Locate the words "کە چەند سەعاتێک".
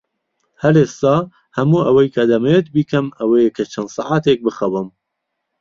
3.57-4.39